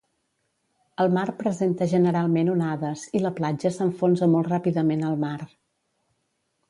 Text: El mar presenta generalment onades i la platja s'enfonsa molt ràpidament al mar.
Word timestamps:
El 1.03 1.11
mar 1.17 1.25
presenta 1.41 1.87
generalment 1.91 2.49
onades 2.53 3.03
i 3.19 3.21
la 3.27 3.33
platja 3.41 3.73
s'enfonsa 3.79 4.31
molt 4.33 4.51
ràpidament 4.55 5.05
al 5.11 5.21
mar. 5.29 5.37